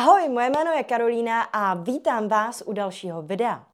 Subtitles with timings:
[0.00, 3.64] Ahoj, moje jméno je Karolína a vítám vás u dalšího videa.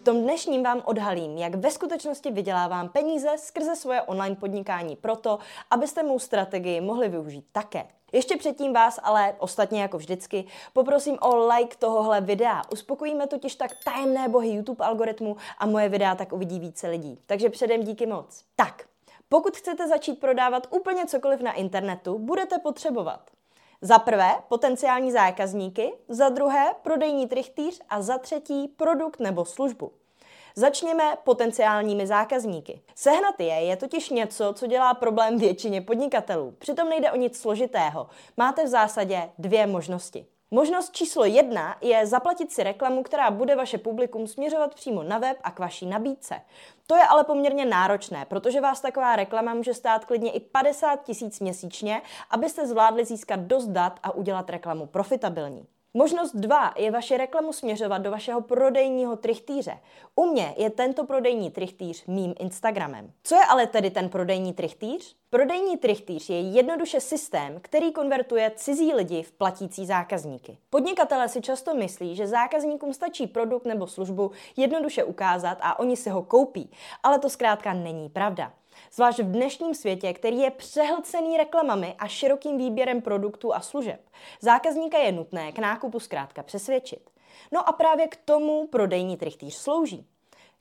[0.00, 5.38] V tom dnešním vám odhalím, jak ve skutečnosti vydělávám peníze skrze svoje online podnikání proto,
[5.70, 7.86] abyste mou strategii mohli využít také.
[8.12, 12.62] Ještě předtím vás ale, ostatně jako vždycky, poprosím o like tohohle videa.
[12.72, 17.18] Uspokojíme totiž tak tajemné bohy YouTube algoritmu a moje videa tak uvidí více lidí.
[17.26, 18.44] Takže předem díky moc.
[18.56, 18.91] Tak,
[19.32, 23.30] pokud chcete začít prodávat úplně cokoliv na internetu, budete potřebovat
[23.80, 29.92] za prvé potenciální zákazníky, za druhé prodejní trichtýř a za třetí produkt nebo službu.
[30.56, 32.82] Začněme potenciálními zákazníky.
[32.94, 36.54] Sehnat je je totiž něco, co dělá problém většině podnikatelů.
[36.58, 38.08] Přitom nejde o nic složitého.
[38.36, 40.26] Máte v zásadě dvě možnosti.
[40.54, 45.36] Možnost číslo jedna je zaplatit si reklamu, která bude vaše publikum směřovat přímo na web
[45.44, 46.40] a k vaší nabídce.
[46.86, 51.40] To je ale poměrně náročné, protože vás taková reklama může stát klidně i 50 tisíc
[51.40, 55.66] měsíčně, abyste zvládli získat dost dat a udělat reklamu profitabilní.
[55.94, 59.78] Možnost dva je vaše reklamu směřovat do vašeho prodejního trichtýře.
[60.14, 63.12] U mě je tento prodejní trichtýř mým Instagramem.
[63.22, 65.16] Co je ale tedy ten prodejní trichtýř?
[65.30, 70.58] Prodejní trichtýř je jednoduše systém, který konvertuje cizí lidi v platící zákazníky.
[70.70, 76.10] Podnikatelé si často myslí, že zákazníkům stačí produkt nebo službu jednoduše ukázat a oni si
[76.10, 76.70] ho koupí,
[77.02, 78.52] ale to zkrátka není pravda.
[78.92, 84.00] Zvlášť v dnešním světě, který je přehlcený reklamami a širokým výběrem produktů a služeb.
[84.40, 87.10] Zákazníka je nutné k nákupu zkrátka přesvědčit.
[87.52, 90.06] No a právě k tomu prodejní trichtýř slouží.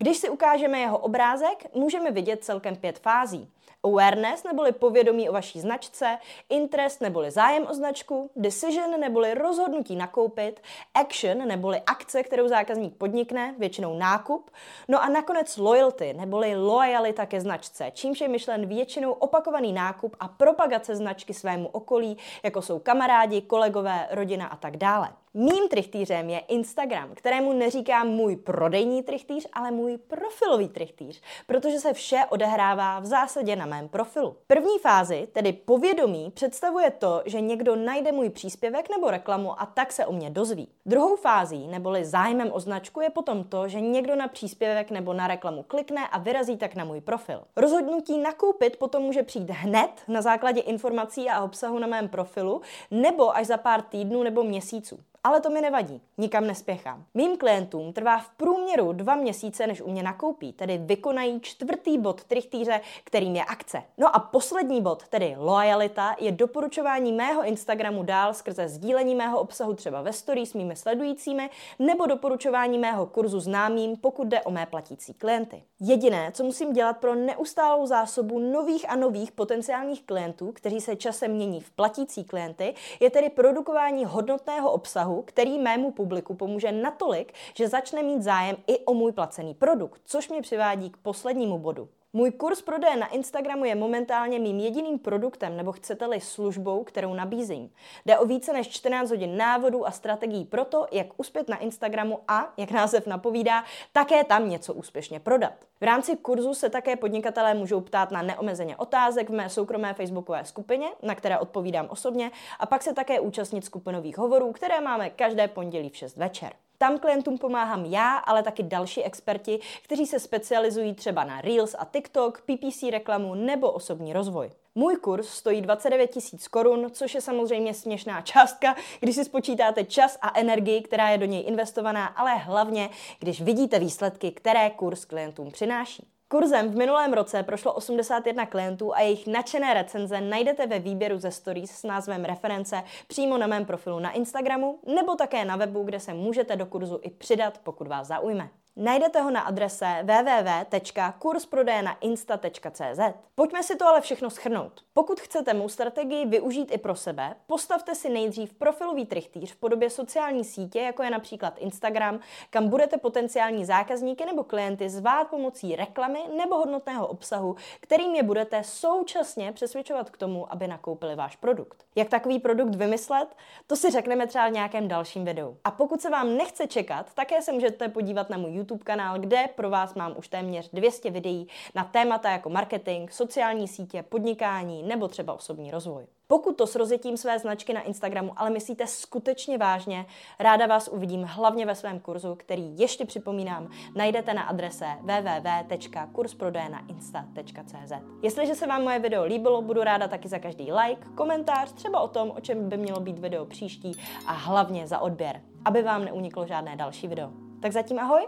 [0.00, 3.50] Když si ukážeme jeho obrázek, můžeme vidět celkem pět fází.
[3.84, 6.18] Awareness neboli povědomí o vaší značce,
[6.48, 10.62] interest neboli zájem o značku, decision neboli rozhodnutí nakoupit,
[10.94, 14.50] action neboli akce, kterou zákazník podnikne, většinou nákup,
[14.88, 20.28] no a nakonec loyalty neboli lojalita ke značce, čímž je myšlen většinou opakovaný nákup a
[20.28, 25.08] propagace značky svému okolí, jako jsou kamarádi, kolegové, rodina a tak dále.
[25.34, 31.92] Mým trichtýřem je Instagram, kterému neříkám můj prodejní trichtýř, ale můj profilový trichtýř, protože se
[31.92, 34.36] vše odehrává v zásadě na mém profilu.
[34.46, 39.92] První fázi, tedy povědomí, představuje to, že někdo najde můj příspěvek nebo reklamu a tak
[39.92, 40.68] se o mě dozví.
[40.86, 45.26] Druhou fází, neboli zájmem o značku, je potom to, že někdo na příspěvek nebo na
[45.26, 47.42] reklamu klikne a vyrazí tak na můj profil.
[47.56, 52.60] Rozhodnutí nakoupit potom může přijít hned na základě informací a obsahu na mém profilu,
[52.90, 54.98] nebo až za pár týdnů nebo měsíců.
[55.24, 57.04] Ale to mi nevadí, nikam nespěchám.
[57.14, 62.24] Mým klientům trvá v průměru dva měsíce, než u mě nakoupí, tedy vykonají čtvrtý bod
[62.24, 63.82] trichtýře, kterým je akce.
[63.98, 69.74] No a poslední bod, tedy lojalita, je doporučování mého Instagramu dál skrze sdílení mého obsahu
[69.74, 74.66] třeba ve stories s mými sledujícími nebo doporučování mého kurzu známým, pokud jde o mé
[74.66, 75.62] platící klienty.
[75.80, 81.30] Jediné, co musím dělat pro neustálou zásobu nových a nových potenciálních klientů, kteří se časem
[81.30, 84.72] mění v platící klienty, je tedy produkování hodnotného
[85.08, 90.00] obsahu, který mému publiku pomůže natolik, že začne mít zájem i o můj placený produkt,
[90.04, 91.88] což mě přivádí k poslednímu bodu.
[92.12, 97.70] Můj kurz prodeje na Instagramu je momentálně mým jediným produktem, nebo chcete-li službou, kterou nabízím.
[98.06, 102.20] Jde o více než 14 hodin návodů a strategií pro to, jak uspět na Instagramu
[102.28, 105.52] a, jak název napovídá, také tam něco úspěšně prodat.
[105.80, 110.44] V rámci kurzu se také podnikatelé můžou ptát na neomezeně otázek v mé soukromé facebookové
[110.44, 115.48] skupině, na které odpovídám osobně, a pak se také účastnit skupinových hovorů, které máme každé
[115.48, 116.52] pondělí v 6 večer.
[116.80, 121.84] Tam klientům pomáhám já, ale taky další experti, kteří se specializují třeba na Reels a
[121.84, 124.50] TikTok, PPC reklamu nebo osobní rozvoj.
[124.74, 130.18] Můj kurz stojí 29 tisíc korun, což je samozřejmě směšná částka, když si spočítáte čas
[130.22, 135.50] a energii, která je do něj investovaná, ale hlavně, když vidíte výsledky, které kurz klientům
[135.50, 136.17] přináší.
[136.30, 141.30] Kurzem v minulém roce prošlo 81 klientů a jejich nadšené recenze najdete ve výběru ze
[141.30, 146.00] stories s názvem reference přímo na mém profilu na Instagramu nebo také na webu, kde
[146.00, 148.50] se můžete do kurzu i přidat, pokud vás zaujme.
[148.80, 153.00] Najdete ho na adrese www.kursprodejnainsta.cz.
[153.34, 154.72] Pojďme si to ale všechno schrnout.
[154.94, 159.90] Pokud chcete mou strategii využít i pro sebe, postavte si nejdřív profilový trichtýř v podobě
[159.90, 162.20] sociální sítě, jako je například Instagram,
[162.50, 168.64] kam budete potenciální zákazníky nebo klienty zvát pomocí reklamy nebo hodnotného obsahu, kterým je budete
[168.64, 171.84] současně přesvědčovat k tomu, aby nakoupili váš produkt.
[171.96, 173.28] Jak takový produkt vymyslet,
[173.66, 175.56] to si řekneme třeba v nějakém dalším videu.
[175.64, 179.18] A pokud se vám nechce čekat, také se můžete podívat na můj YouTube YouTube kanál,
[179.18, 184.82] kde pro vás mám už téměř 200 videí na témata jako marketing, sociální sítě, podnikání
[184.82, 186.06] nebo třeba osobní rozvoj.
[186.26, 190.06] Pokud to s rozjetím své značky na Instagramu ale myslíte skutečně vážně,
[190.38, 197.92] ráda vás uvidím hlavně ve svém kurzu, který ještě připomínám, najdete na adrese www.kursprodejnainsta.cz.
[198.22, 202.08] Jestliže se vám moje video líbilo, budu ráda taky za každý like, komentář, třeba o
[202.08, 203.92] tom, o čem by mělo být video příští
[204.26, 207.47] a hlavně za odběr, aby vám neuniklo žádné další video.
[207.60, 208.26] Tak zatím ahoj!